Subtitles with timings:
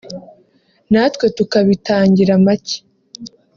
[0.91, 2.77] natwe tukabitangira make